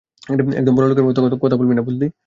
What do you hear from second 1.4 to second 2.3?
কথা বলবি না, বুঝলি?